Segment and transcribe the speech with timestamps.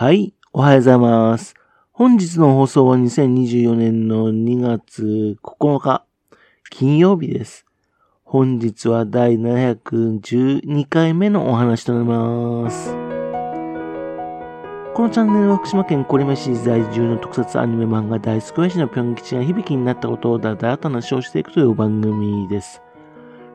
[0.00, 1.54] はい、おはようございます。
[1.92, 6.06] 本日の放送は2024年の2月9日、
[6.70, 7.66] 金曜日です。
[8.24, 12.94] 本日は第712回目のお話となります。
[14.94, 22.80] このチャンネルは福島県小島市在住の特撮アニメ漫画大好き親父のぴょん吉が響きになったことをだだと話をしていくという番組です。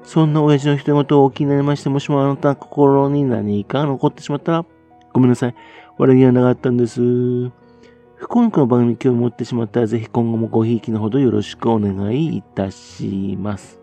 [0.03, 4.65] そんな親父の一言をお気になりまして、もしもあなたの心に何か残ってしまったら、
[5.11, 5.55] ごめんなさい。
[5.97, 6.99] 悪気はなかったんです。
[7.01, 13.79] 不幸の番組興味持ってしまったら、ぜひ今後もごひいきのほどよろしくお願いいたします。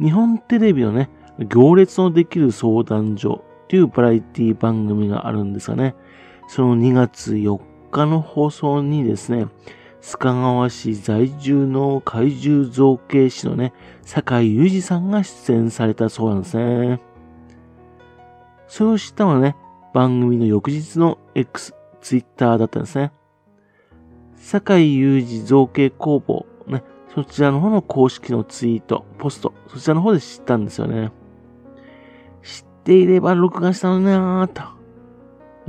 [0.00, 5.94] 日本テレビのね、行列のできる相談所というバラエティ番組があるんですがね、
[6.46, 7.58] その2月4
[7.90, 9.46] 日の放送にですね、
[10.00, 17.00] 須賀川市在住の怪獣造形師のね、坂井裕二さんが出演されたそうなんですね。
[18.68, 19.56] それを知ったのはね、
[19.92, 23.12] 番組の翌日の X、ツイッターだったんですね。
[24.36, 26.84] 坂井裕二造形工房、ね、
[27.14, 31.10] そちらの方の公式のツイート、ポスト、そちらの方で知ったんですよね。
[32.42, 34.78] 知っていれば録画したのになーと。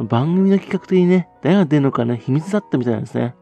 [0.03, 3.35] 番組の企画的にね、誰が出るのかね、秘密だったみたいなんですね。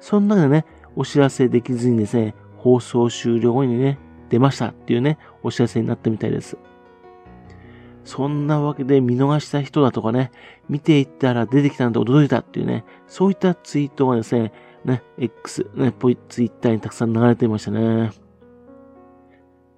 [0.00, 0.64] その中でね、
[0.96, 3.98] お知らせできずにですね、放送終了後にね、
[4.30, 6.56] 出ましたっていうね、お知らせになったみたいです。
[8.06, 10.30] そんなわけで見逃した人だとかね、
[10.68, 14.52] 見ていったら出てきたんで驚いたっていうね、そういったツイートがですね、
[14.84, 18.12] ね、X、ね、ぽいツイッターにたくさん流れていましたね。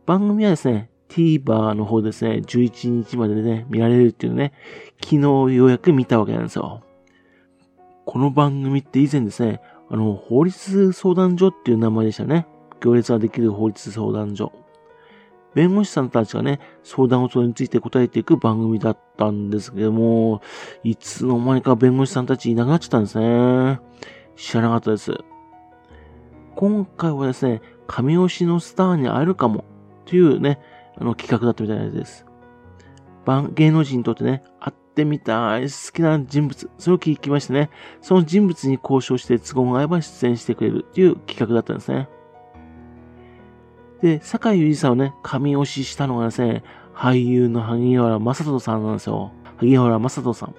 [0.04, 4.52] 番組はですね、TVer の方ですね、11日までね、見られるっていうね、
[5.02, 6.82] 昨日ようやく見たわけなんですよ。
[8.04, 12.46] この番組って以前ですね、あの、法律相談所っていう名前でしたね。
[12.80, 14.52] 行列ができる法律相談所。
[15.58, 20.40] 弁護士さんたちがね、相談事について答えていく番組だったんですけども、
[20.84, 23.80] いつの間にか弁護士さんたちいなくなっちゃったんですね。
[24.36, 25.18] 知らなかったです。
[26.54, 29.64] 今回はですね、神押しのスターに会えるかも、
[30.06, 30.60] というね、
[30.96, 32.24] あの企画だったみたいです。
[33.54, 37.70] 芸能人にとってね、会ってみたい、好きな人物、それを聞きましてね、
[38.00, 42.08] その人物に交渉して都合が合えば出演してくれるっていう企画だったんですね。
[44.02, 46.62] で、坂井裕二さんをね、神押ししたのがですね、
[46.94, 49.32] 俳優の萩原正人さんなんですよ。
[49.58, 50.54] 萩原正人さん。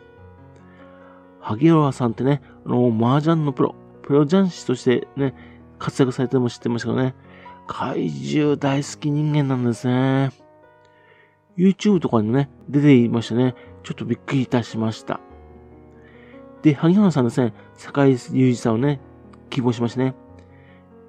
[1.40, 5.36] 萩原さんってね、あの、麻雀のプロ、プロ雀士としてね、
[5.80, 7.16] 活躍されても知ってましたけどね、
[7.68, 10.32] 怪獣大好き人間なんですね。
[11.58, 13.56] YouTube とかにね、出ていましたね。
[13.84, 15.20] ちょっとびっくりいたしました。
[16.62, 19.00] で、萩原さんですね、坂井裕二さんをね、
[19.50, 20.16] 希望しましたね。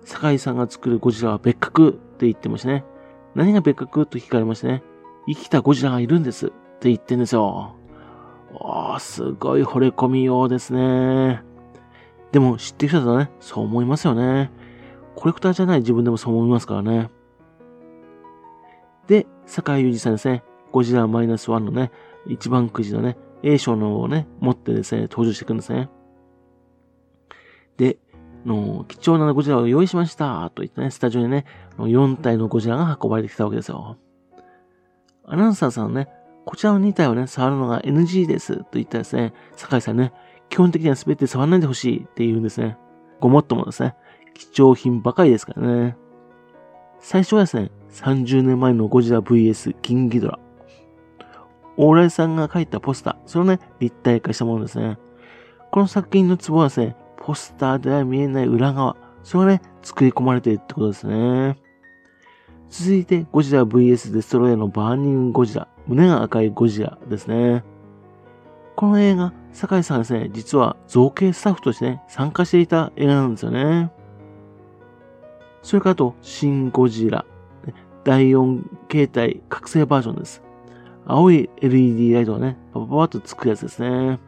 [0.05, 2.85] 坂井さんが作るゴジラは別格って言ってましたね。
[3.35, 4.83] 何が別格と聞かれましたね。
[5.27, 7.77] 生きたゴジラがいるんですって言ってんですよ。
[8.53, 11.43] おー、すごい惚れ込みようですね。
[12.33, 14.51] でも知ってる人だとね、そう思いますよね。
[15.17, 17.11] コレクターじゃない自分でもそう思いますからね。
[19.07, 21.91] で、坂井裕二さんですね、ゴジラマイナスワンのね、
[22.27, 25.89] 一番くじのね、A 賞のをね、持ってですね、登場してくるんですね。
[27.79, 27.99] で、
[28.45, 31.45] の、貴重なゴジラを用意しましたと言ってね、スタジオにね、
[31.79, 33.97] 4体のゴジラが運ばれてきたわけですよ。
[35.25, 36.09] アナウンサーさんね、
[36.45, 40.13] こちらの2体をね、触るのが NG ですと言ったらですね、酒井さんね、
[40.49, 42.77] 基本的には全て触らないでほしいって言うんですね。
[43.21, 43.95] ごもっともですね、
[44.35, 45.97] 貴重品ばかりですからね。
[47.01, 50.39] 最初はですね、30年前のゴジラ VS キンギドラ。
[51.77, 54.99] 大来さんが書いたポスター、それをね、立体化したものですね。
[55.71, 56.97] この作品のツボはですね、
[57.31, 61.57] ポスターでは見えない裏側、それがね、作り込まれているってことですね。
[62.69, 67.63] 続いて、ゴジラ VS デストロイヤーのバーニングゴジラ、胸が赤いゴジラですね。
[68.75, 73.93] この映画、酒井さんですね、実は造形スタッフとしてね、参加していた映画なんですよね。
[75.63, 77.25] それからと、シン・ゴジラ、
[78.03, 80.43] 第4形態覚醒バージョンです。
[81.07, 84.19] 青い LED ライトをね、パパパッとつくやつですね。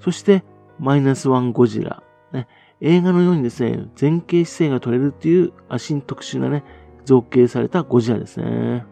[0.00, 0.44] そして、
[0.78, 2.02] マイナスワンゴジラ。
[2.32, 2.48] ね、
[2.80, 6.64] 映画のようにですね、前傾姿勢が取れるっていう足に特殊なね、
[7.04, 8.84] 造形されたゴジラですね。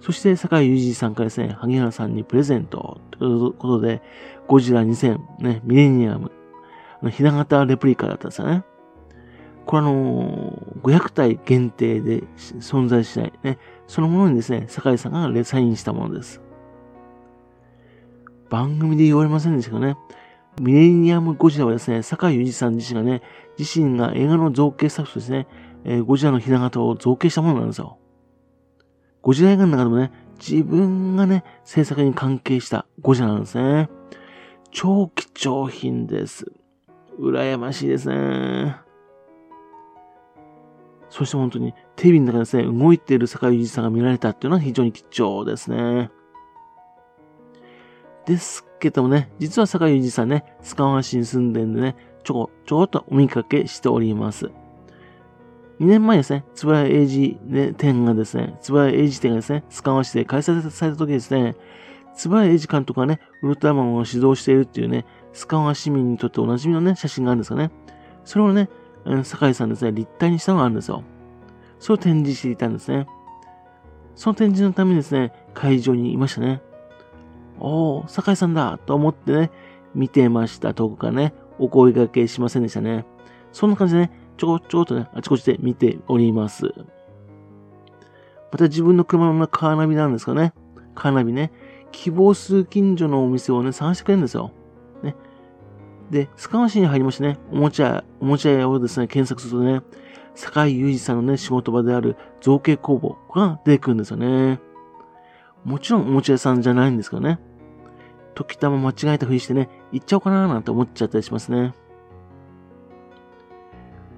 [0.00, 4.00] そして、坂井裕二さんからですね、萩原さんにプレゼントということで、
[4.46, 6.30] ゴジラ2000、ね、ミレニアム、
[7.10, 8.64] ひな形レプリカだったんですよね。
[9.66, 16.40] これあのー、500体限定で存在しない、ね、そのものにですね、坂井さんがレサインしたものです。
[18.50, 19.96] 番組で言われませんでしたけどね、
[20.60, 23.22] ミレニアムゴジラはですね、坂井裕二さん自身がね、
[23.58, 25.46] 自身が映画の造形スタッフとしてね、
[25.84, 27.98] えー、ゴジラのひな形を造形したものなんですよ。
[29.22, 33.88] ゴジラ映画の中でもね、自分がね、制作に関係したゴジラなんですね。
[34.70, 36.52] 超貴重品です。
[37.18, 38.76] 羨ましいですね。
[41.10, 46.10] そして本当にテレビの中でですね、動いている坂井裕二さんが見られたっていうのは非常に貴重ですね。
[48.28, 54.50] ですけどもね、実は坂井裕二さんね、須川市に住んでるんでね、ちょこ、ちょこっとお見かけしております。
[55.80, 61.56] 2年前ですね、つばや英治、ね、展がですね、つばや英治展がですね、須川市で開催された時ですね、
[62.14, 67.70] つばや英治監督がね、ウルトラマンを指導しているっていうね、須川市民にとっておなじみのね、写真があるんですかね。
[68.24, 68.68] それをね、
[69.22, 71.02] 酒井さんですね、立体にしたのがあるんですよ。
[71.78, 73.06] それを展示していたんですね。
[74.16, 76.60] その展示のためにですね、会場にいましたね。
[77.60, 79.50] おー、酒井さんだと思ってね、
[79.94, 80.74] 見てました。
[80.74, 83.04] 遠くからね、お声掛けしませんでしたね。
[83.52, 86.72] そんな感じでね、ちょこちょことね、あちこちで見ております。
[88.50, 90.52] また自分の車のカーナビなんですかね。
[90.94, 91.52] カーナビね。
[91.90, 94.52] 希望する近所のお店をね、探してくれるんですよ。
[95.02, 95.16] ね。
[96.10, 99.82] で、須川市に入りましてね、おもちゃ、おもちゃ屋をですね、検索するとね、
[100.34, 104.60] 坂井裕二さんのね、仕事場である造形工房が出てくるんですよね。
[105.64, 107.40] もちろんおもちゃ屋さんじゃないんですけどね。
[108.38, 111.74] 時たま間違えたふりしてね、行っちゃおうかななんて思っちゃったりしますね。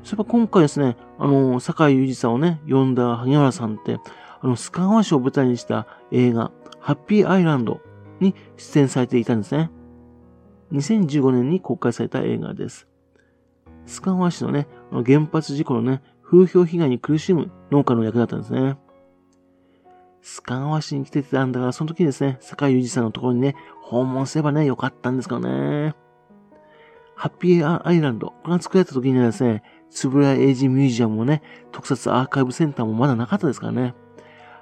[0.02, 3.98] そういえば今回ですね、あの、坂井裕二さんをね、呼んだ萩原さんって、
[4.42, 6.50] あの、須賀川市を舞台にした映画、
[6.80, 7.80] ハッピーアイランド
[8.20, 9.70] に出演されていたんですね。
[10.72, 12.88] 2015年に公開された映画です。
[13.86, 18.76] 須賀川市のね、原発事故のね、風評被害に苦しむ農家の役だったんですね。
[20.22, 25.94] 須川市に来てたんだから、その時ですね、坂井裕二さんのところにね、訪問すればね、よかったんですけどね。
[27.14, 33.94] ハッピーアイランド、これが作られた時にはですね、つぶらエイジミュージアムもね、特撮アーカイブセンターもまだなかったですからね。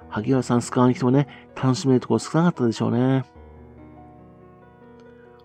[0.09, 3.25] 萩原さん、スカワに来てもね、楽しめるところ少なかったでしょうね。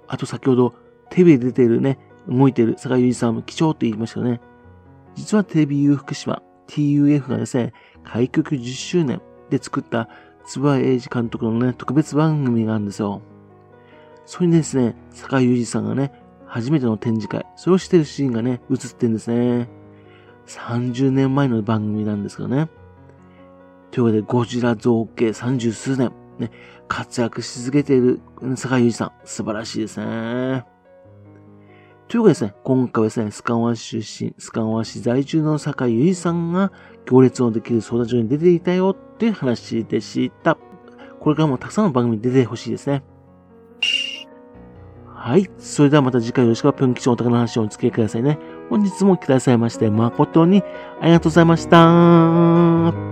[0.09, 0.75] あと先ほど、
[1.11, 4.41] テレビで出ているね、動いている坂井裕二さんも貴重って言いましたよね。
[5.15, 7.73] 実はテレビ U 福島 TUF がですね、
[8.03, 9.21] 開局10周年
[9.56, 10.09] で作った
[10.47, 13.23] つば英二監督のね、特別番組があるんですよ。
[14.27, 16.12] それにですね、坂井裕二さんがね、
[16.47, 19.69] 初めての展示会、それをしてるシーンがね、映ってるんですね。
[20.47, 22.69] 30年前の番組なんですけどね。
[23.91, 26.51] というわけで、ゴジラ造形30数年、ね、
[26.89, 28.21] 活躍し続けている
[28.56, 30.74] 坂井裕二さん、素晴らしいですね。
[32.15, 36.71] というわけでですね、今回はですね、スカンワ市出身、スカンワ市在住の坂井裕二さんが
[37.07, 40.57] 行列のできる相談所に出ていたよっていう話でした。
[41.19, 43.03] これからもたくさんの番組に出てほしいですね。
[45.13, 45.51] はい。
[45.59, 48.39] それではまた次回よろしくぴょん吉のお宝の話をお付き合いくださいね。
[48.71, 50.63] 本日も来てくださいまして誠に
[51.01, 53.04] ありがとうございました。